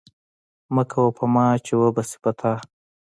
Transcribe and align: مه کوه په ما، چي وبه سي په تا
مه 0.75 0.83
کوه 0.91 1.11
په 1.17 1.25
ما، 1.33 1.45
چي 1.65 1.73
وبه 1.81 2.03
سي 2.09 2.17
په 2.23 2.31
تا 2.39 2.53